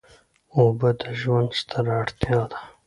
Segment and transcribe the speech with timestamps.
[0.55, 2.59] اوبه د ژوند ستره اړتیا ده.